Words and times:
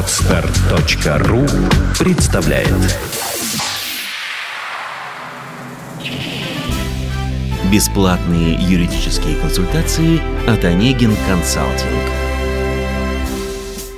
Отстар.ру 0.00 1.46
представляет 1.98 2.72
Бесплатные 7.70 8.54
юридические 8.54 9.36
консультации 9.36 10.18
от 10.48 10.64
Онегин 10.64 11.14
Консалтинг. 11.28 11.90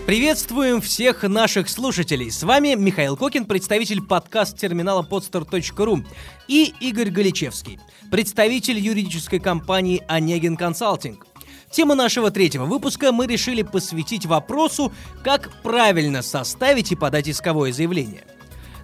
Приветствуем 0.05 0.81
всех 0.81 1.23
наших 1.23 1.69
слушателей. 1.69 2.33
С 2.33 2.43
вами 2.43 2.75
Михаил 2.75 3.17
Кокин, 3.17 3.45
представитель 3.45 4.03
подкаст-терминала 4.03 5.07
podster.ru 5.09 6.05
и 6.49 6.75
Игорь 6.81 7.11
Галичевский, 7.11 7.79
представитель 8.11 8.81
юридической 8.81 9.39
компании 9.39 10.03
Онегин 10.09 10.57
Консалтинг. 10.57 11.29
Тему 11.73 11.95
нашего 11.95 12.31
третьего 12.31 12.67
выпуска 12.67 13.13
мы 13.13 13.27
решили 13.27 13.63
посвятить 13.63 14.27
вопросу, 14.27 14.93
как 15.25 15.51
правильно 15.63 16.21
составить 16.21 16.93
и 16.93 16.97
подать 16.97 17.31
исковое 17.31 17.73
заявление. 17.73 18.25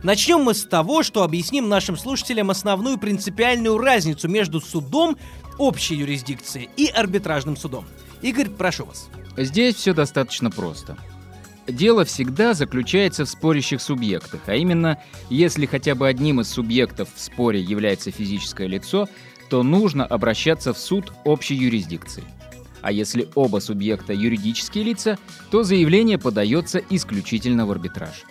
Начнем 0.03 0.41
мы 0.41 0.55
с 0.55 0.65
того, 0.65 1.03
что 1.03 1.23
объясним 1.23 1.69
нашим 1.69 1.99
слушателям 1.99 2.51
основную 2.51 2.97
принципиальную 2.97 3.77
разницу 3.77 4.27
между 4.27 4.63
судом 4.63 5.19
общей 5.59 5.97
юрисдикции 5.97 6.71
и 6.79 6.87
арбитражным 6.87 7.59
судом. 7.59 7.85
Игорь, 8.23 8.49
прошу 8.49 8.87
вас. 8.87 9.11
Здесь 9.37 9.75
все 9.75 9.93
достаточно 9.93 10.51
просто. 10.51 10.97
Дело 11.67 12.07
всегда 12.07 12.55
заключается 12.55 13.27
в 13.27 13.29
спорящих 13.29 13.83
субъектах, 13.83 14.41
а 14.47 14.55
именно, 14.55 14.99
если 15.29 15.67
хотя 15.67 15.95
бы 15.95 16.09
одним 16.09 16.41
из 16.41 16.49
субъектов 16.49 17.11
в 17.15 17.21
споре 17.21 17.61
является 17.61 18.11
физическое 18.11 18.67
лицо, 18.67 19.11
то 19.51 19.63
нужно 19.63 20.07
обращаться 20.07 20.73
в 20.73 20.79
суд 20.79 21.13
общей 21.25 21.55
юрисдикции 21.55 22.25
а 22.83 22.93
если 22.93 23.29
оба 23.35 23.59
субъекта 23.59 24.13
юридические 24.13 24.85
лица, 24.85 25.19
то 25.51 25.63
заявление 25.63 26.19
подается 26.19 26.81
исключительно 26.91 27.67
в 27.67 27.71
арбитраж. 27.71 28.25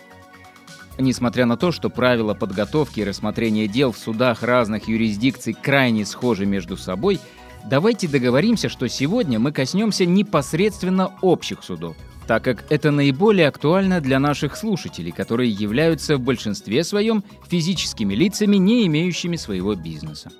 Несмотря 0.98 1.46
на 1.46 1.56
то, 1.56 1.70
что 1.70 1.90
правила 1.90 2.34
подготовки 2.34 3.00
и 3.00 3.04
рассмотрения 3.04 3.68
дел 3.68 3.92
в 3.92 3.98
судах 3.98 4.42
разных 4.42 4.88
юрисдикций 4.88 5.54
крайне 5.54 6.04
схожи 6.04 6.44
между 6.44 6.76
собой, 6.76 7.20
давайте 7.64 8.08
договоримся, 8.08 8.68
что 8.68 8.88
сегодня 8.88 9.38
мы 9.38 9.52
коснемся 9.52 10.04
непосредственно 10.06 11.12
общих 11.22 11.62
судов, 11.62 11.96
так 12.26 12.42
как 12.42 12.64
это 12.68 12.90
наиболее 12.90 13.46
актуально 13.46 14.00
для 14.00 14.18
наших 14.18 14.56
слушателей, 14.56 15.12
которые 15.12 15.52
являются 15.52 16.16
в 16.16 16.20
большинстве 16.20 16.82
своем 16.82 17.22
физическими 17.48 18.14
лицами, 18.14 18.56
не 18.56 18.84
имеющими 18.88 19.36
своего 19.36 19.76
бизнеса. 19.76 20.32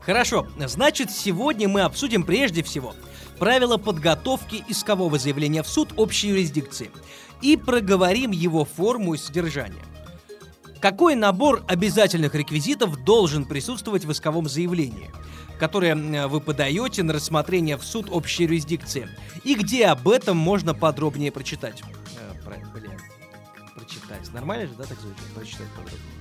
Хорошо, 0.00 0.46
значит, 0.66 1.10
сегодня 1.10 1.68
мы 1.68 1.82
обсудим 1.82 2.22
прежде 2.22 2.62
всего– 2.62 2.94
правила 3.40 3.78
подготовки 3.78 4.62
искового 4.68 5.18
заявления 5.18 5.62
в 5.64 5.68
суд 5.68 5.94
общей 5.96 6.28
юрисдикции 6.28 6.90
и 7.40 7.56
проговорим 7.56 8.30
его 8.32 8.66
форму 8.66 9.14
и 9.14 9.18
содержание. 9.18 9.82
Какой 10.78 11.14
набор 11.14 11.64
обязательных 11.66 12.34
реквизитов 12.34 13.02
должен 13.02 13.46
присутствовать 13.46 14.04
в 14.04 14.12
исковом 14.12 14.46
заявлении, 14.48 15.10
которое 15.58 16.28
вы 16.28 16.40
подаете 16.40 17.02
на 17.02 17.14
рассмотрение 17.14 17.76
в 17.78 17.82
суд 17.82 18.08
общей 18.10 18.44
юрисдикции, 18.44 19.08
и 19.42 19.54
где 19.54 19.86
об 19.86 20.06
этом 20.08 20.36
можно 20.36 20.74
подробнее 20.74 21.32
прочитать? 21.32 21.82
Э, 22.18 22.42
про, 22.44 22.56
блин, 22.74 22.92
прочитать. 23.74 24.32
Нормально 24.34 24.68
же, 24.68 24.74
да, 24.74 24.84
так 24.84 25.00
звучит? 25.00 25.24
Прочитать 25.34 25.68
подробнее. 25.68 26.19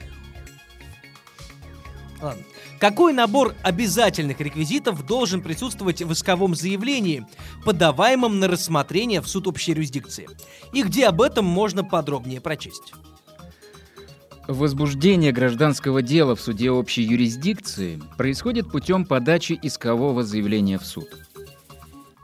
Ладно. 2.21 2.43
Какой 2.79 3.13
набор 3.13 3.55
обязательных 3.63 4.41
реквизитов 4.41 5.05
должен 5.05 5.41
присутствовать 5.41 6.01
в 6.01 6.11
исковом 6.11 6.53
заявлении, 6.53 7.25
подаваемом 7.63 8.39
на 8.39 8.47
рассмотрение 8.47 9.21
в 9.21 9.27
суд 9.27 9.47
общей 9.47 9.71
юрисдикции? 9.71 10.27
И 10.73 10.83
где 10.83 11.07
об 11.07 11.21
этом 11.21 11.45
можно 11.45 11.83
подробнее 11.83 12.41
прочесть? 12.41 12.93
Возбуждение 14.47 15.31
гражданского 15.31 16.01
дела 16.01 16.35
в 16.35 16.41
суде 16.41 16.71
общей 16.71 17.03
юрисдикции 17.03 18.01
происходит 18.17 18.69
путем 18.71 19.05
подачи 19.05 19.57
искового 19.61 20.23
заявления 20.23 20.79
в 20.79 20.85
суд. 20.85 21.07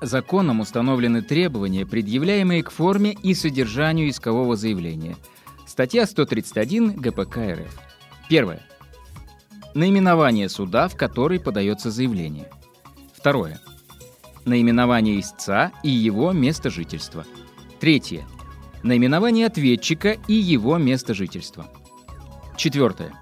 Законом 0.01 0.59
установлены 0.59 1.21
требования, 1.21 1.85
предъявляемые 1.85 2.63
к 2.63 2.71
форме 2.71 3.11
и 3.11 3.33
содержанию 3.33 4.09
искового 4.09 4.55
заявления. 4.55 5.15
Статья 5.67 6.05
131 6.05 6.95
ГПК 6.95 7.37
РФ. 7.37 7.79
Первое 8.27 8.61
наименование 9.75 10.49
суда, 10.49 10.87
в 10.87 10.95
который 10.95 11.39
подается 11.39 11.91
заявление. 11.91 12.49
Второе. 13.13 13.59
Наименование 14.45 15.19
истца 15.19 15.71
и 15.83 15.89
его 15.89 16.31
место 16.31 16.69
жительства. 16.71 17.25
Третье. 17.79 18.25
Наименование 18.81 19.47
ответчика 19.47 20.17
и 20.27 20.33
его 20.33 20.77
место 20.77 21.13
жительства. 21.13 21.67
Четвертое. 22.57 23.13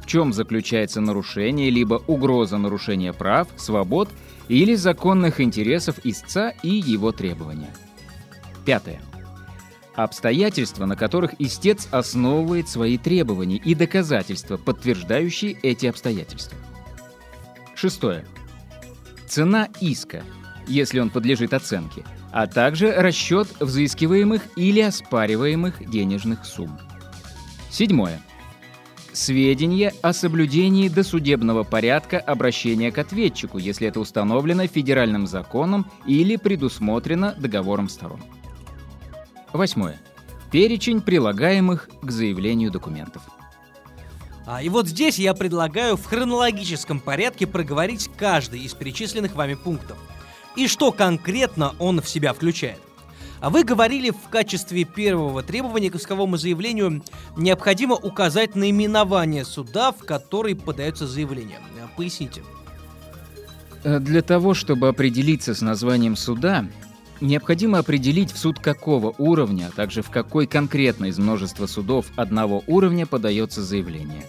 В 0.00 0.06
чем 0.06 0.32
заключается 0.32 1.00
нарушение 1.00 1.70
либо 1.70 2.02
угроза 2.06 2.58
нарушения 2.58 3.12
прав, 3.12 3.48
свобод 3.56 4.10
или 4.48 4.74
законных 4.74 5.40
интересов 5.40 6.00
истца 6.04 6.52
и 6.62 6.68
его 6.68 7.12
требования. 7.12 7.72
Пятое 8.66 9.00
обстоятельства, 9.94 10.86
на 10.86 10.96
которых 10.96 11.40
истец 11.40 11.88
основывает 11.90 12.68
свои 12.68 12.98
требования 12.98 13.56
и 13.56 13.74
доказательства, 13.74 14.56
подтверждающие 14.56 15.52
эти 15.62 15.86
обстоятельства. 15.86 16.56
Шестое. 17.74 18.24
Цена 19.26 19.68
иска, 19.80 20.22
если 20.66 21.00
он 21.00 21.10
подлежит 21.10 21.54
оценке, 21.54 22.04
а 22.30 22.46
также 22.46 22.92
расчет 22.92 23.48
взыскиваемых 23.60 24.42
или 24.56 24.80
оспариваемых 24.80 25.88
денежных 25.90 26.44
сумм. 26.44 26.78
Седьмое. 27.70 28.20
Сведения 29.12 29.92
о 30.00 30.14
соблюдении 30.14 30.88
досудебного 30.88 31.64
порядка 31.64 32.18
обращения 32.18 32.90
к 32.90 32.98
ответчику, 32.98 33.58
если 33.58 33.86
это 33.86 34.00
установлено 34.00 34.66
федеральным 34.66 35.26
законом 35.26 35.90
или 36.06 36.36
предусмотрено 36.36 37.34
договором 37.38 37.90
сторон. 37.90 38.22
Восьмое. 39.52 40.00
Перечень 40.50 41.00
прилагаемых 41.00 41.88
к 42.02 42.10
заявлению 42.10 42.70
документов. 42.70 43.22
А, 44.46 44.62
и 44.62 44.68
вот 44.68 44.88
здесь 44.88 45.18
я 45.18 45.34
предлагаю 45.34 45.96
в 45.96 46.04
хронологическом 46.04 47.00
порядке 47.00 47.46
проговорить 47.46 48.10
каждый 48.16 48.60
из 48.60 48.74
перечисленных 48.74 49.34
вами 49.34 49.54
пунктов. 49.54 49.96
И 50.56 50.66
что 50.66 50.92
конкретно 50.92 51.74
он 51.78 52.00
в 52.00 52.08
себя 52.08 52.32
включает. 52.32 52.80
А 53.40 53.50
вы 53.50 53.64
говорили 53.64 54.10
в 54.10 54.28
качестве 54.28 54.84
первого 54.84 55.42
требования 55.42 55.90
к 55.90 55.96
исковому 55.96 56.36
заявлению 56.36 57.02
необходимо 57.36 57.96
указать 57.96 58.54
наименование 58.54 59.44
суда, 59.44 59.90
в 59.90 59.98
который 59.98 60.54
подается 60.54 61.06
заявление. 61.06 61.58
Поясните. 61.96 62.42
Э, 63.84 63.98
для 63.98 64.22
того, 64.22 64.54
чтобы 64.54 64.88
определиться 64.88 65.54
с 65.54 65.60
названием 65.60 66.14
суда, 66.16 66.66
Необходимо 67.22 67.78
определить 67.78 68.32
в 68.32 68.36
суд 68.36 68.58
какого 68.58 69.14
уровня, 69.16 69.68
а 69.68 69.70
также 69.70 70.02
в 70.02 70.10
какой 70.10 70.48
конкретно 70.48 71.04
из 71.04 71.20
множества 71.20 71.66
судов 71.66 72.06
одного 72.16 72.64
уровня 72.66 73.06
подается 73.06 73.62
заявление. 73.62 74.24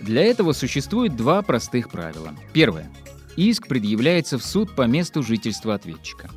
Для 0.00 0.22
этого 0.22 0.52
существует 0.52 1.16
два 1.16 1.42
простых 1.42 1.90
правила. 1.90 2.32
Первое. 2.52 2.92
Иск 3.34 3.66
предъявляется 3.66 4.38
в 4.38 4.44
суд 4.44 4.76
по 4.76 4.82
месту 4.82 5.24
жительства 5.24 5.74
ответчика. 5.74 6.30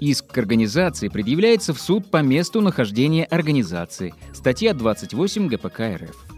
Иск 0.00 0.26
к 0.26 0.36
организации 0.36 1.08
предъявляется 1.08 1.72
в 1.72 1.80
суд 1.80 2.10
по 2.10 2.18
месту 2.18 2.60
нахождения 2.60 3.24
организации. 3.24 4.12
Статья 4.34 4.74
28 4.74 5.48
ГПК 5.48 5.80
РФ. 5.96 6.29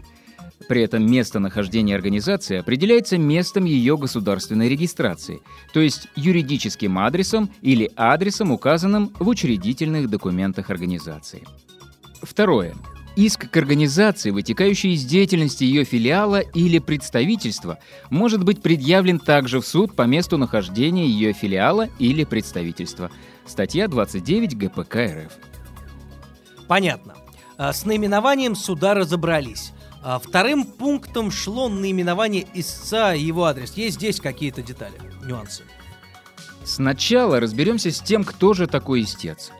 При 0.67 0.81
этом 0.81 1.05
место 1.05 1.39
нахождения 1.39 1.95
организации 1.95 2.57
определяется 2.57 3.17
местом 3.17 3.65
ее 3.65 3.97
государственной 3.97 4.69
регистрации, 4.69 5.41
то 5.73 5.79
есть 5.79 6.07
юридическим 6.15 6.97
адресом 6.99 7.49
или 7.61 7.91
адресом, 7.95 8.51
указанным 8.51 9.13
в 9.19 9.27
учредительных 9.27 10.09
документах 10.09 10.69
организации. 10.69 11.43
Второе. 12.21 12.75
Иск 13.15 13.51
к 13.51 13.57
организации, 13.57 14.31
вытекающий 14.31 14.93
из 14.93 15.05
деятельности 15.05 15.63
ее 15.63 15.83
филиала 15.83 16.39
или 16.39 16.79
представительства, 16.79 17.77
может 18.09 18.43
быть 18.43 18.61
предъявлен 18.61 19.19
также 19.19 19.59
в 19.61 19.67
суд 19.67 19.95
по 19.95 20.03
месту 20.03 20.39
нахождения 20.39 21.05
ее 21.05 21.33
филиала 21.33 21.89
или 21.99 22.23
представительства. 22.23 23.11
Статья 23.45 23.87
29 23.87 24.57
ГПК 24.57 24.95
РФ. 24.95 25.33
Понятно. 26.67 27.13
А 27.55 27.71
с 27.71 27.85
наименованием 27.85 28.55
суда 28.55 28.95
разобрались. 28.95 29.73
А 30.05 30.19
вторым 30.19 30.65
пунктом 30.65 31.31
шло 31.31 31.69
наименование 31.69 32.45
истца 32.53 33.15
и 33.15 33.23
его 33.23 33.45
адрес. 33.45 33.73
Есть 33.75 33.95
здесь 33.95 34.19
какие-то 34.19 34.61
детали, 34.61 34.95
нюансы? 35.25 35.63
Сначала 36.65 37.39
разберемся 37.39 37.89
с 37.89 38.01
тем, 38.01 38.25
кто 38.25 38.53
же 38.53 38.67
такой 38.67 39.03
истец. 39.03 39.51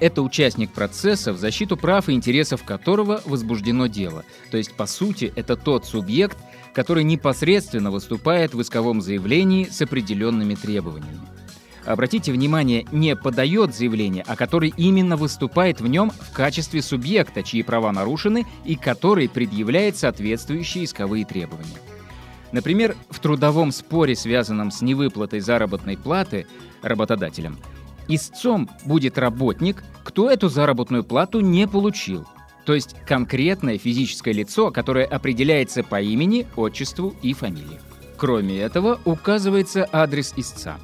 Это 0.00 0.22
участник 0.22 0.72
процесса, 0.72 1.34
в 1.34 1.38
защиту 1.38 1.76
прав 1.76 2.08
и 2.08 2.12
интересов 2.12 2.64
которого 2.64 3.20
возбуждено 3.26 3.86
дело. 3.86 4.24
То 4.50 4.56
есть, 4.56 4.72
по 4.72 4.86
сути, 4.86 5.30
это 5.36 5.56
тот 5.56 5.84
субъект, 5.86 6.38
который 6.72 7.04
непосредственно 7.04 7.90
выступает 7.90 8.54
в 8.54 8.62
исковом 8.62 9.02
заявлении 9.02 9.64
с 9.64 9.80
определенными 9.82 10.54
требованиями. 10.54 11.20
Обратите 11.86 12.32
внимание, 12.32 12.86
не 12.92 13.16
подает 13.16 13.74
заявление, 13.74 14.24
а 14.26 14.36
который 14.36 14.72
именно 14.76 15.16
выступает 15.16 15.80
в 15.80 15.86
нем 15.86 16.10
в 16.10 16.32
качестве 16.32 16.82
субъекта, 16.82 17.42
чьи 17.42 17.62
права 17.62 17.92
нарушены 17.92 18.46
и 18.64 18.76
который 18.76 19.28
предъявляет 19.28 19.96
соответствующие 19.96 20.84
исковые 20.84 21.24
требования. 21.24 21.78
Например, 22.52 22.96
в 23.10 23.18
трудовом 23.18 23.72
споре, 23.72 24.14
связанном 24.14 24.70
с 24.70 24.80
невыплатой 24.80 25.40
заработной 25.40 25.96
платы 25.96 26.46
работодателем, 26.82 27.58
истцом 28.06 28.70
будет 28.84 29.18
работник, 29.18 29.82
кто 30.04 30.30
эту 30.30 30.48
заработную 30.48 31.02
плату 31.02 31.40
не 31.40 31.66
получил, 31.66 32.26
то 32.64 32.74
есть 32.74 32.96
конкретное 33.06 33.78
физическое 33.78 34.32
лицо, 34.32 34.70
которое 34.70 35.04
определяется 35.04 35.82
по 35.82 36.00
имени, 36.00 36.46
отчеству 36.56 37.14
и 37.22 37.32
фамилии. 37.32 37.80
Кроме 38.16 38.58
этого, 38.58 39.00
указывается 39.04 39.88
адрес 39.92 40.32
истца. 40.36 40.78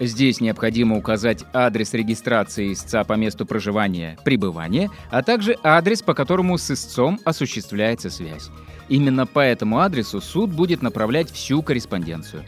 Здесь 0.00 0.40
необходимо 0.40 0.96
указать 0.96 1.44
адрес 1.52 1.92
регистрации 1.92 2.72
истца 2.72 3.02
по 3.02 3.14
месту 3.14 3.46
проживания, 3.46 4.16
пребывания, 4.24 4.90
а 5.10 5.22
также 5.22 5.56
адрес, 5.62 6.02
по 6.02 6.14
которому 6.14 6.56
с 6.56 6.70
истцом 6.70 7.18
осуществляется 7.24 8.08
связь. 8.08 8.48
Именно 8.88 9.26
по 9.26 9.40
этому 9.40 9.80
адресу 9.80 10.20
суд 10.20 10.50
будет 10.50 10.82
направлять 10.82 11.30
всю 11.30 11.62
корреспонденцию. 11.62 12.44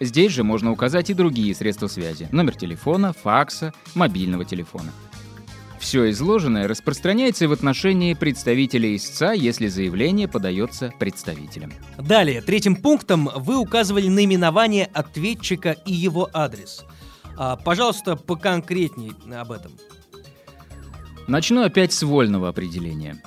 Здесь 0.00 0.32
же 0.32 0.42
можно 0.42 0.72
указать 0.72 1.10
и 1.10 1.14
другие 1.14 1.54
средства 1.54 1.86
связи– 1.86 2.28
номер 2.32 2.56
телефона, 2.56 3.12
факса, 3.12 3.72
мобильного 3.94 4.44
телефона– 4.44 4.90
все 5.84 6.10
изложенное 6.10 6.66
распространяется 6.66 7.44
и 7.44 7.46
в 7.46 7.52
отношении 7.52 8.14
представителя 8.14 8.96
истца, 8.96 9.32
если 9.32 9.66
заявление 9.66 10.26
подается 10.26 10.90
представителем. 10.98 11.74
Далее, 11.98 12.40
третьим 12.40 12.74
пунктом 12.74 13.28
вы 13.36 13.58
указывали 13.58 14.08
наименование 14.08 14.86
ответчика 14.94 15.76
и 15.84 15.92
его 15.92 16.30
адрес. 16.32 16.86
А, 17.36 17.56
пожалуйста, 17.56 18.16
поконкретней 18.16 19.12
об 19.38 19.52
этом. 19.52 19.72
Начну 21.28 21.64
опять 21.64 21.92
с 21.92 22.02
вольного 22.02 22.48
определения. 22.48 23.22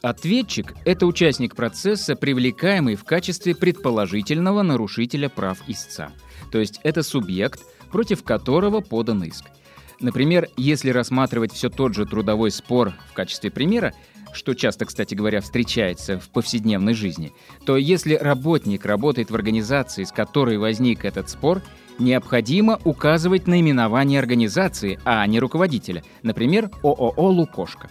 Ответчик– 0.00 0.74
это 0.86 1.04
участник 1.04 1.54
процесса, 1.54 2.16
привлекаемый 2.16 2.96
в 2.96 3.04
качестве 3.04 3.54
предположительного 3.54 4.62
нарушителя 4.62 5.28
прав 5.28 5.58
истца. 5.66 6.10
То 6.50 6.58
есть 6.58 6.80
это 6.84 7.02
субъект, 7.02 7.60
против 7.92 8.22
которого 8.24 8.80
подан 8.80 9.24
иск– 9.24 9.44
Например, 10.00 10.48
если 10.56 10.90
рассматривать 10.90 11.52
все 11.52 11.68
тот 11.70 11.94
же 11.94 12.06
трудовой 12.06 12.50
спор 12.50 12.94
в 13.10 13.14
качестве 13.14 13.50
примера, 13.50 13.92
что 14.32 14.54
часто, 14.54 14.84
кстати 14.84 15.14
говоря, 15.14 15.40
встречается 15.40 16.20
в 16.20 16.28
повседневной 16.28 16.94
жизни, 16.94 17.32
то 17.64 17.76
если 17.76 18.14
работник 18.14 18.84
работает 18.84 19.30
в 19.30 19.34
организации, 19.34 20.04
с 20.04 20.12
которой 20.12 20.58
возник 20.58 21.04
этот 21.04 21.28
спор, 21.28 21.62
необходимо 21.98 22.78
указывать 22.84 23.46
наименование 23.46 24.20
организации, 24.20 25.00
а 25.04 25.26
не 25.26 25.40
руководителя, 25.40 26.04
например, 26.22 26.70
ООО 26.82 27.30
«Лукошка». 27.30 27.90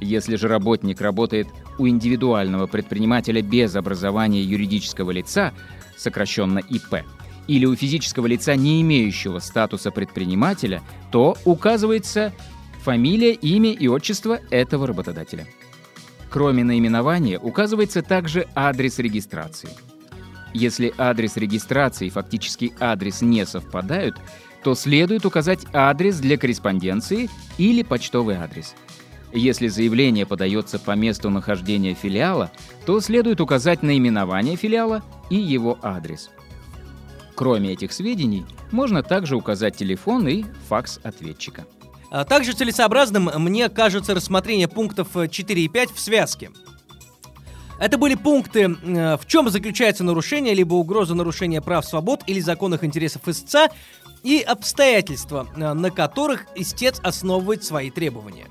Если 0.00 0.34
же 0.34 0.48
работник 0.48 1.00
работает 1.00 1.46
у 1.78 1.86
индивидуального 1.86 2.66
предпринимателя 2.66 3.40
без 3.40 3.76
образования 3.76 4.42
юридического 4.42 5.12
лица, 5.12 5.52
сокращенно 5.96 6.58
ИП, 6.58 7.04
или 7.46 7.66
у 7.66 7.74
физического 7.74 8.26
лица, 8.26 8.54
не 8.54 8.80
имеющего 8.82 9.38
статуса 9.38 9.90
предпринимателя, 9.90 10.82
то 11.10 11.36
указывается 11.44 12.32
фамилия, 12.82 13.32
имя 13.32 13.72
и 13.72 13.88
отчество 13.88 14.40
этого 14.50 14.86
работодателя. 14.86 15.46
Кроме 16.30 16.64
наименования 16.64 17.38
указывается 17.38 18.02
также 18.02 18.46
адрес 18.54 18.98
регистрации. 18.98 19.70
Если 20.54 20.92
адрес 20.98 21.36
регистрации 21.36 22.06
и 22.06 22.10
фактический 22.10 22.72
адрес 22.78 23.22
не 23.22 23.44
совпадают, 23.46 24.18
то 24.62 24.74
следует 24.74 25.26
указать 25.26 25.66
адрес 25.72 26.18
для 26.18 26.36
корреспонденции 26.36 27.28
или 27.58 27.82
почтовый 27.82 28.36
адрес. 28.36 28.74
Если 29.32 29.68
заявление 29.68 30.26
подается 30.26 30.78
по 30.78 30.92
месту 30.92 31.30
нахождения 31.30 31.94
филиала, 31.94 32.52
то 32.84 33.00
следует 33.00 33.40
указать 33.40 33.82
наименование 33.82 34.56
филиала 34.56 35.02
и 35.30 35.36
его 35.36 35.78
адрес– 35.82 36.30
Кроме 37.42 37.72
этих 37.72 37.92
сведений, 37.92 38.46
можно 38.70 39.02
также 39.02 39.34
указать 39.34 39.74
телефон 39.74 40.28
и 40.28 40.44
факс 40.68 41.00
ответчика. 41.02 41.66
А 42.08 42.24
также 42.24 42.52
целесообразным 42.52 43.28
мне 43.38 43.68
кажется 43.68 44.14
рассмотрение 44.14 44.68
пунктов 44.68 45.08
4 45.28 45.60
и 45.60 45.66
5 45.66 45.90
в 45.90 45.98
связке. 45.98 46.52
Это 47.80 47.98
были 47.98 48.14
пункты, 48.14 48.76
э, 48.80 49.16
в 49.16 49.26
чем 49.26 49.50
заключается 49.50 50.04
нарушение, 50.04 50.54
либо 50.54 50.74
угроза 50.74 51.16
нарушения 51.16 51.60
прав, 51.60 51.84
свобод 51.84 52.22
или 52.28 52.38
законных 52.38 52.84
интересов 52.84 53.26
истца, 53.26 53.70
и 54.22 54.38
обстоятельства, 54.40 55.48
э, 55.56 55.72
на 55.72 55.90
которых 55.90 56.46
истец 56.54 57.00
основывает 57.02 57.64
свои 57.64 57.90
требования. 57.90 58.46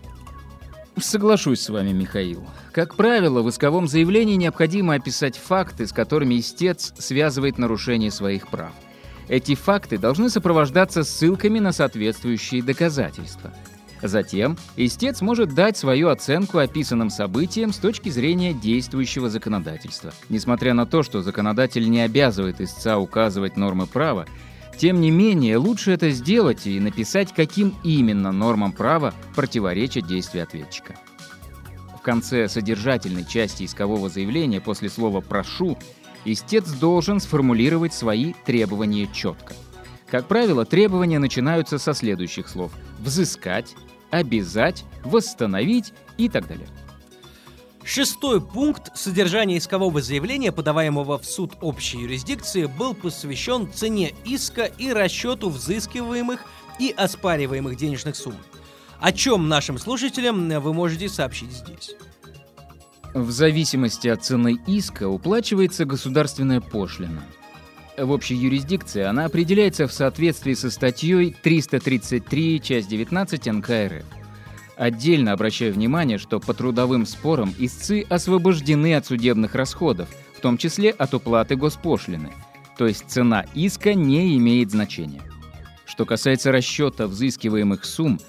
Соглашусь 0.98 1.62
с 1.62 1.70
вами, 1.70 1.94
Михаил. 1.94 2.46
Как 2.74 2.96
правило, 2.96 3.42
в 3.42 3.50
исковом 3.50 3.88
заявлении 3.88 4.36
необходимо 4.36 4.96
описать 4.96 5.38
факты, 5.38 5.88
с 5.88 5.94
которыми 5.94 6.40
истец 6.40 6.94
связывает 6.98 7.58
нарушение 7.58 8.12
своих 8.12 8.50
прав. 8.50 8.74
Эти 9.30 9.56
факты 9.56 9.98
должны 9.98 10.30
сопровождаться 10.30 11.04
ссылками 11.04 11.60
на 11.60 11.72
соответствующие 11.72 12.62
доказательства. 12.62 13.54
Затем 14.02 14.58
истец 14.76 15.22
может 15.22 15.54
дать 15.54 15.78
свою 15.78 16.10
оценку 16.10 16.58
описанным 16.58 17.10
событиям 17.10 17.72
с 17.72 17.78
точки 17.78 18.10
зрения 18.10 18.54
действующего 18.54 19.30
законодательства. 19.30 20.12
Несмотря 20.30 20.74
на 20.74 20.86
то, 20.86 21.04
что 21.04 21.22
законодатель 21.22 21.90
не 21.90 22.02
обязывает 22.02 22.60
истца 22.60 22.98
указывать 22.98 23.58
нормы 23.58 23.86
права, 23.86 24.26
тем 24.78 25.00
не 25.00 25.12
менее, 25.12 25.58
лучше 25.58 25.92
это 25.92 26.10
сделать 26.10 26.66
и 26.66 26.80
написать, 26.80 27.34
каким 27.34 27.76
именно 27.84 28.32
нормам 28.32 28.72
права 28.72 29.14
противоречат 29.36 30.08
действия 30.08 30.44
ответчика. 30.44 30.96
В 31.98 32.02
конце 32.02 32.50
содержательной 32.50 33.26
части 33.26 33.64
искового 33.64 34.10
заявления 34.10 34.60
после 34.60 34.90
слова 34.90 35.22
«прошу» 35.22 35.78
истец 36.26 36.72
должен 36.72 37.20
сформулировать 37.20 37.94
свои 37.94 38.34
требования 38.46 39.08
четко. 39.14 39.54
Как 40.10 40.28
правило, 40.28 40.66
требования 40.66 41.20
начинаются 41.20 41.78
со 41.78 41.94
следующих 41.94 42.50
слов 42.50 42.72
«взыскать», 43.00 43.76
«обязать», 44.10 44.84
«восстановить» 45.06 45.94
и 46.18 46.28
так 46.28 46.48
далее. 46.48 46.68
Шестой 47.94 48.40
пункт 48.40 48.98
содержания 48.98 49.58
искового 49.58 50.02
заявления, 50.02 50.54
подаваемого 50.54 51.20
в 51.20 51.26
суд 51.26 51.58
общей 51.60 51.98
юрисдикции, 51.98 52.64
был 52.64 52.94
посвящен 52.94 53.70
цене 53.70 54.14
иска 54.24 54.64
и 54.64 54.94
расчету 54.94 55.50
взыскиваемых 55.50 56.40
и 56.80 56.94
оспариваемых 56.96 57.76
денежных 57.76 58.16
сумм. 58.16 58.38
О 59.02 59.12
чем 59.12 59.50
нашим 59.50 59.78
слушателям 59.78 60.48
вы 60.62 60.74
можете 60.74 61.10
сообщить 61.10 61.52
здесь? 61.52 61.98
В 63.14 63.30
зависимости 63.30 64.08
от 64.08 64.24
цены 64.24 64.58
иска 64.68 65.10
уплачивается 65.10 65.84
государственная 65.84 66.62
пошлина. 66.62 67.26
В 67.98 68.12
общей 68.12 68.36
юрисдикции 68.36 69.02
она 69.02 69.26
определяется 69.26 69.86
в 69.90 69.92
соответствии 69.92 70.54
со 70.54 70.72
статьей 70.72 71.36
333, 71.44 72.62
часть 72.62 72.88
19 72.88 73.46
НК 73.48 73.70
РФ. 73.70 74.21
Отдельно 74.82 75.34
обращаю 75.34 75.76
внимание, 75.76 76.18
что 76.18 76.40
по 76.40 76.56
трудовым 76.56 77.06
спорам 77.06 77.54
истцы 77.60 78.04
освобождены 78.10 78.96
от 78.96 79.06
судебных 79.06 79.54
расходов, 79.54 80.10
в 80.36 80.42
том 80.42 80.58
числе 80.58 80.90
от 80.90 81.14
уплаты 81.14 81.56
госпошлины, 81.56 82.34
то 82.80 82.88
есть 82.88 83.04
цена 83.08 83.46
иска 83.54 83.94
не 83.94 84.36
имеет 84.38 84.72
значения. 84.72 85.22
Что 85.86 86.04
касается 86.06 86.52
расчета 86.52 87.06
взыскиваемых 87.06 87.86
сумм, 87.86 88.20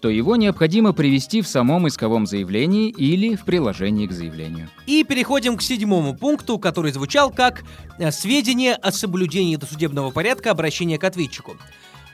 то 0.00 0.08
его 0.08 0.36
необходимо 0.36 0.92
привести 0.92 1.42
в 1.42 1.48
самом 1.48 1.88
исковом 1.88 2.28
заявлении 2.28 2.90
или 2.90 3.34
в 3.34 3.44
приложении 3.44 4.06
к 4.06 4.12
заявлению. 4.12 4.68
И 4.86 5.02
переходим 5.02 5.56
к 5.56 5.62
седьмому 5.62 6.14
пункту, 6.14 6.60
который 6.60 6.92
звучал 6.92 7.32
как 7.32 7.64
э, 7.98 8.12
«Сведения 8.12 8.74
о 8.74 8.92
соблюдении 8.92 9.56
досудебного 9.56 10.12
порядка 10.12 10.52
обращения 10.52 10.96
к 10.96 11.02
ответчику». 11.02 11.56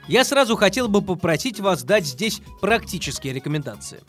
Я 0.06 0.24
сразу 0.24 0.56
хотел 0.56 0.88
бы 0.88 1.00
попросить 1.00 1.60
вас 1.60 1.82
дать 1.82 2.06
здесь 2.06 2.42
практические 2.60 3.32
рекомендации. 3.32 4.00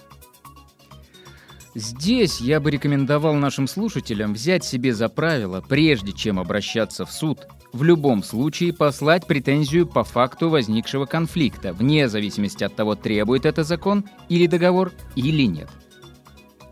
Здесь 1.74 2.40
я 2.40 2.60
бы 2.60 2.72
рекомендовал 2.72 3.34
нашим 3.34 3.68
слушателям 3.68 4.34
взять 4.34 4.64
себе 4.64 4.94
за 4.94 5.10
правило, 5.10 5.62
прежде 5.68 6.14
чем 6.14 6.40
обращаться 6.40 7.06
в 7.06 7.12
суд, 7.12 7.48
в 7.74 7.84
любом 7.84 8.24
случае 8.24 8.72
послать 8.72 9.28
претензию 9.28 9.86
по 9.86 10.06
факту 10.06 10.50
возникшего 10.50 11.06
конфликта, 11.06 11.74
вне 11.74 12.08
зависимости 12.08 12.64
от 12.64 12.76
того, 12.76 12.96
требует 12.96 13.46
это 13.46 13.66
закон 13.66 14.06
или 14.30 14.48
договор 14.48 14.94
или 15.16 15.44
нет. 15.44 15.70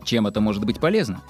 Чем 0.04 0.26
это 0.26 0.40
может 0.40 0.64
быть 0.64 0.80
полезно? 0.80 1.22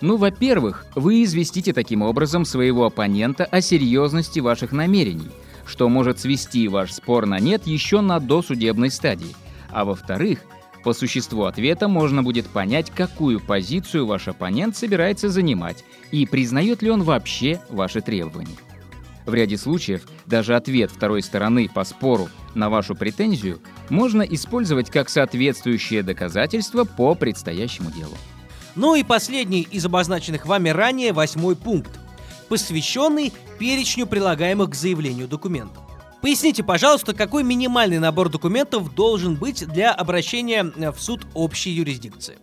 Ну, 0.00 0.16
во-первых, 0.16 0.86
вы 0.96 1.22
известите 1.22 1.72
таким 1.72 2.02
образом 2.02 2.44
своего 2.44 2.86
оппонента 2.86 3.44
о 3.44 3.60
серьезности 3.60 4.40
ваших 4.40 4.72
намерений– 4.72 5.30
что 5.70 5.88
может 5.88 6.18
свести 6.18 6.66
ваш 6.66 6.92
спор 6.92 7.26
на 7.26 7.38
нет 7.38 7.64
еще 7.64 8.00
на 8.00 8.18
досудебной 8.18 8.90
стадии. 8.90 9.36
А 9.70 9.84
во-вторых, 9.84 10.40
по 10.82 10.92
существу 10.92 11.44
ответа 11.44 11.86
можно 11.86 12.24
будет 12.24 12.48
понять, 12.48 12.90
какую 12.90 13.38
позицию 13.38 14.06
ваш 14.06 14.26
оппонент 14.26 14.76
собирается 14.76 15.28
занимать 15.28 15.84
и 16.10 16.26
признает 16.26 16.82
ли 16.82 16.90
он 16.90 17.04
вообще 17.04 17.60
ваши 17.68 18.00
требования. 18.00 18.56
В 19.26 19.34
ряде 19.34 19.56
случаев 19.56 20.08
даже 20.26 20.56
ответ 20.56 20.90
второй 20.90 21.22
стороны 21.22 21.70
по 21.72 21.84
спору 21.84 22.28
на 22.54 22.68
вашу 22.68 22.96
претензию 22.96 23.60
можно 23.90 24.22
использовать 24.22 24.90
как 24.90 25.08
соответствующее 25.08 26.02
доказательство 26.02 26.82
по 26.82 27.14
предстоящему 27.14 27.92
делу. 27.92 28.16
Ну 28.74 28.96
и 28.96 29.04
последний 29.04 29.62
из 29.62 29.84
обозначенных 29.86 30.46
вами 30.46 30.70
ранее 30.70 31.12
восьмой 31.12 31.54
пункт, 31.54 31.99
посвященный 32.50 33.32
перечню 33.58 34.06
прилагаемых 34.06 34.70
к 34.70 34.74
заявлению 34.74 35.28
документов. 35.28 35.82
Поясните, 36.20 36.62
пожалуйста, 36.62 37.14
какой 37.14 37.44
минимальный 37.44 37.98
набор 37.98 38.28
документов 38.28 38.94
должен 38.94 39.36
быть 39.36 39.66
для 39.66 39.92
обращения 39.92 40.64
в 40.64 41.00
суд 41.00 41.26
общей 41.32 41.70
юрисдикции? 41.70 42.36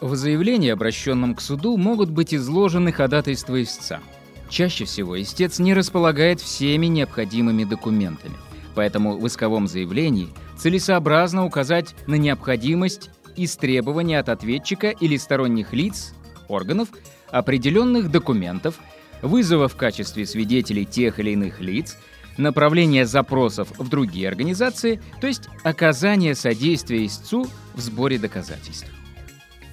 В 0.00 0.14
заявлении, 0.14 0.70
обращенном 0.70 1.34
к 1.34 1.40
суду, 1.40 1.76
могут 1.76 2.10
быть 2.10 2.32
изложены 2.32 2.92
ходатайства 2.92 3.62
истца. 3.62 4.00
Чаще 4.48 4.84
всего 4.84 5.20
истец 5.20 5.58
не 5.58 5.74
располагает 5.74 6.40
всеми 6.40 6.86
необходимыми 6.86 7.64
документами, 7.64 8.36
поэтому 8.74 9.18
в 9.18 9.26
исковом 9.26 9.66
заявлении 9.66 10.28
целесообразно 10.56 11.44
указать 11.44 11.94
на 12.06 12.14
необходимость 12.14 13.10
истребования 13.36 14.20
от 14.20 14.28
ответчика 14.28 14.90
или 14.90 15.16
сторонних 15.16 15.72
лиц, 15.72 16.14
органов, 16.48 16.88
определенных 17.30 18.10
документов, 18.10 18.78
вызова 19.22 19.68
в 19.68 19.76
качестве 19.76 20.26
свидетелей 20.26 20.84
тех 20.84 21.18
или 21.18 21.30
иных 21.30 21.60
лиц, 21.60 21.96
направления 22.36 23.06
запросов 23.06 23.68
в 23.78 23.88
другие 23.88 24.28
организации, 24.28 25.00
то 25.20 25.26
есть 25.26 25.48
оказание 25.62 26.34
содействия 26.34 27.04
истцу 27.06 27.46
в 27.74 27.80
сборе 27.80 28.18
доказательств. 28.18 28.90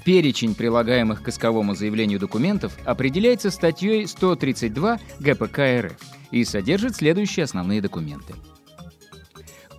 Перечень 0.05 0.53
прилагаемых 0.53 1.23
к 1.23 1.29
исковому 1.29 1.75
заявлению 1.75 2.19
документов 2.19 2.77
определяется 2.83 3.51
статьей 3.51 4.05
132 4.07 4.99
ГПК 5.19 5.59
РФ 5.59 5.97
и 6.31 6.43
содержит 6.43 6.97
следующие 6.97 7.45
основные 7.45 7.81
документы. 7.81 8.33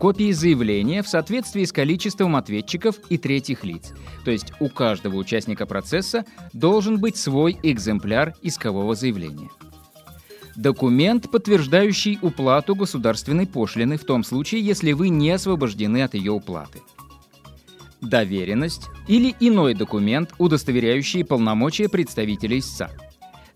Копии 0.05 0.33
заявления 0.33 1.03
в 1.03 1.09
соответствии 1.09 1.65
с 1.65 1.73
количеством 1.73 2.37
ответчиков 2.37 2.97
и 3.09 3.17
третьих 3.17 3.65
лиц, 3.65 3.95
то 4.23 4.31
есть 4.31 4.53
у 4.61 4.69
каждого 4.69 5.17
участника 5.17 5.65
процесса 5.65 6.27
должен 6.53 7.01
быть 7.01 7.17
свой 7.17 7.57
экземпляр 7.63 8.35
искового 8.43 8.95
заявления. 8.95 9.49
Документ, 10.57 11.31
подтверждающий 11.31 12.19
уплату 12.21 12.75
государственной 12.75 13.47
пошлины 13.47 13.97
в 13.97 14.05
том 14.05 14.25
случае, 14.25 14.61
если 14.61 14.93
вы 14.93 15.09
не 15.09 15.31
освобождены 15.31 16.03
от 16.03 16.13
ее 16.13 16.33
уплаты– 16.33 16.83
доверенность 18.03 18.91
или 19.09 19.35
иной 19.41 19.73
документ, 19.73 20.35
удостоверяющий 20.37 21.25
полномочия 21.25 21.89
представителя 21.89 22.59
истца. 22.59 22.91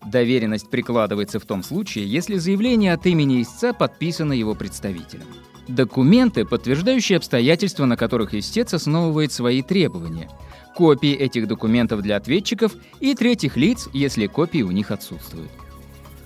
Доверенность 0.03 0.71
прикладывается 0.71 1.39
в 1.39 1.45
том 1.45 1.61
случае, 1.61 2.11
если 2.11 2.37
заявление 2.37 2.93
от 2.93 3.05
имени 3.05 3.43
истца 3.43 3.71
подписано 3.71 4.33
его 4.33 4.55
представителем. 4.55 5.27
Документы, 5.69 6.45
подтверждающие 6.45 7.17
обстоятельства, 7.17 7.85
на 7.85 7.95
которых 7.95 8.33
истец 8.33 8.73
основывает 8.73 9.31
свои 9.31 9.61
требования. 9.61 10.27
Копии 10.75 11.13
этих 11.13 11.47
документов 11.47 12.01
для 12.01 12.15
ответчиков 12.15 12.73
и 12.99 13.13
третьих 13.13 13.55
лиц, 13.55 13.87
если 13.93 14.25
копии 14.25 14.63
у 14.63 14.71
них 14.71 14.89
отсутствуют. 14.89 15.51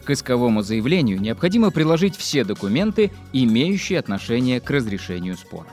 К 0.06 0.12
исковому 0.12 0.62
заявлению 0.62 1.20
необходимо 1.20 1.72
приложить 1.72 2.16
все 2.16 2.46
документы, 2.46 3.12
имеющие 3.34 4.00
отношение 4.00 4.62
к 4.62 4.70
разрешению 4.70 5.36
спора. 5.36 5.68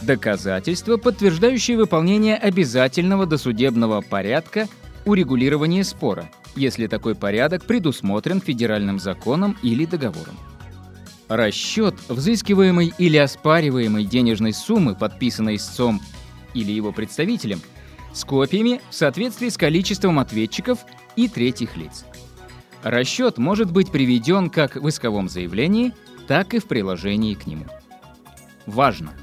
Доказательства, 0.00 0.96
подтверждающие 0.96 1.76
выполнение 1.76 2.36
обязательного 2.36 3.26
досудебного 3.26 4.00
порядка 4.00 4.66
урегулирования 5.04 5.84
спора, 5.84 6.30
если 6.56 6.86
такой 6.86 7.14
порядок 7.14 7.66
предусмотрен 7.66 8.40
федеральным 8.40 8.98
законом 8.98 9.58
или 9.62 9.84
договором. 9.84 10.38
Расчет 11.28 11.94
взыскиваемой 12.08 12.92
или 12.98 13.16
оспариваемой 13.16 14.04
денежной 14.04 14.52
суммы, 14.52 14.94
подписанной 14.94 15.56
истцом 15.56 16.00
или 16.52 16.70
его 16.70 16.92
представителем, 16.92 17.60
с 18.12 18.24
копиями 18.24 18.80
в 18.90 18.94
соответствии 18.94 19.48
с 19.48 19.56
количеством 19.56 20.18
ответчиков 20.18 20.80
и 21.16 21.28
третьих 21.28 21.76
лиц. 21.76 22.04
Расчет 22.82 23.38
может 23.38 23.72
быть 23.72 23.90
приведен 23.90 24.50
как 24.50 24.76
в 24.76 24.86
исковом 24.88 25.28
заявлении, 25.28 25.92
так 26.28 26.52
и 26.52 26.58
в 26.58 26.66
приложении 26.66 27.34
к 27.34 27.46
нему. 27.46 27.64
Важно! 28.66 29.14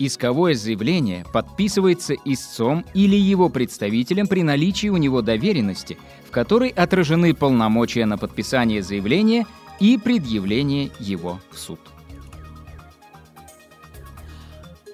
Исковое 0.00 0.54
заявление 0.54 1.24
подписывается 1.32 2.14
истцом 2.24 2.84
или 2.94 3.16
его 3.16 3.48
представителем 3.48 4.28
при 4.28 4.44
наличии 4.44 4.86
у 4.88 4.96
него 4.96 5.22
доверенности, 5.22 5.98
в 6.24 6.30
которой 6.30 6.68
отражены 6.68 7.34
полномочия 7.34 8.06
на 8.06 8.16
подписание 8.16 8.80
заявления 8.80 9.44
и 9.80 9.98
предъявление 9.98 10.90
его 10.98 11.40
в 11.50 11.58
суд. 11.58 11.80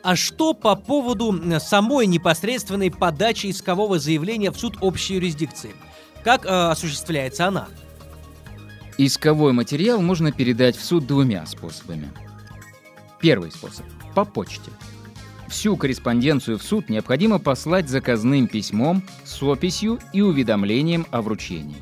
А 0.02 0.16
что 0.16 0.52
по 0.52 0.76
поводу 0.76 1.40
самой 1.60 2.06
непосредственной 2.06 2.90
подачи 2.90 3.46
искового 3.46 3.98
заявления 3.98 4.50
в 4.50 4.58
суд 4.58 4.76
общей 4.80 5.14
юрисдикции? 5.14 5.74
Как 6.22 6.44
э, 6.44 6.48
осуществляется 6.48 7.46
она? 7.46 7.68
Исковой 8.98 9.52
материал 9.52 10.02
можно 10.02 10.30
передать 10.30 10.76
в 10.76 10.84
суд 10.84 11.06
двумя 11.06 11.46
способами. 11.46 12.12
Первый 13.20 13.50
способ– 13.50 13.86
по 14.14 14.24
почте– 14.24 14.70
Всю 15.54 15.76
корреспонденцию 15.76 16.58
в 16.58 16.64
суд 16.64 16.88
необходимо 16.88 17.38
послать 17.38 17.88
заказным 17.88 18.48
письмом 18.48 19.04
с 19.24 19.40
описью 19.40 20.00
и 20.12 20.20
уведомлением 20.20 21.06
о 21.12 21.22
вручении. 21.22 21.76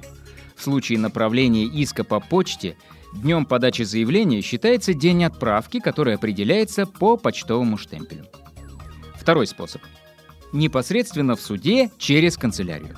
В 0.63 0.65
случае 0.65 1.01
направления 1.01 1.65
иска 1.65 2.05
по 2.05 2.21
почте 2.21 2.77
днем 3.13 3.47
подачи 3.47 3.83
заявления 3.83 4.43
считается 4.43 4.95
день 4.95 5.25
отправки, 5.25 5.81
который 5.81 6.15
определяется 6.15 6.87
по 6.87 7.17
почтовому 7.17 7.77
штемпелю. 7.77 8.27
Второй 9.17 9.49
способ. 9.49 9.83
Непосредственно 10.53 11.35
в 11.35 11.41
суде 11.41 11.91
через 11.99 12.37
канцелярию. 12.37 12.97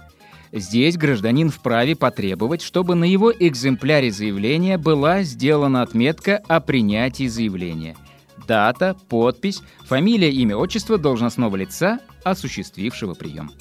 Здесь 0.52 0.98
гражданин 0.98 1.48
вправе 1.48 1.96
потребовать, 1.96 2.60
чтобы 2.60 2.96
на 2.96 3.04
его 3.04 3.32
экземпляре 3.32 4.10
заявления 4.10 4.76
была 4.76 5.22
сделана 5.22 5.80
отметка 5.80 6.36
о 6.46 6.60
принятии 6.60 7.28
заявления– 7.28 7.96
дата, 8.46 8.94
подпись, 9.08 9.62
фамилия, 9.86 10.30
имя, 10.30 10.58
отчество 10.58 10.98
должностного 10.98 11.56
лица, 11.56 12.00
осуществившего 12.24 13.14
прием. 13.14 13.52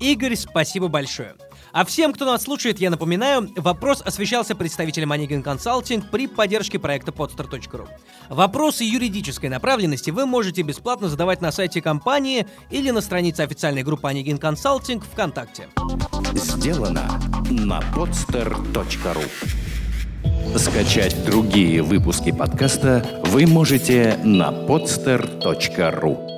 Игорь, 0.00 0.36
спасибо 0.36 0.88
большое. 0.88 1.34
А 1.76 1.84
всем, 1.84 2.14
кто 2.14 2.24
нас 2.24 2.44
слушает, 2.44 2.80
я 2.80 2.88
напоминаю, 2.88 3.50
вопрос 3.54 4.00
освещался 4.00 4.54
представителем 4.54 5.12
Onegin 5.12 5.44
Consulting 5.44 6.04
при 6.10 6.26
поддержке 6.26 6.78
проекта 6.78 7.12
podstar.ru. 7.12 7.86
Вопросы 8.30 8.84
юридической 8.84 9.50
направленности 9.50 10.08
вы 10.08 10.24
можете 10.24 10.62
бесплатно 10.62 11.10
задавать 11.10 11.42
на 11.42 11.52
сайте 11.52 11.82
компании 11.82 12.46
или 12.70 12.90
на 12.92 13.02
странице 13.02 13.42
официальной 13.42 13.82
группы 13.82 14.08
Onegin 14.08 14.40
Consulting 14.40 15.04
ВКонтакте. 15.12 15.68
Сделано 16.32 17.20
на 17.50 17.80
podster.ru 17.94 19.28
Скачать 20.56 21.26
другие 21.26 21.82
выпуски 21.82 22.32
подкаста 22.32 23.22
вы 23.26 23.46
можете 23.46 24.18
на 24.24 24.48
podster.ru 24.48 26.35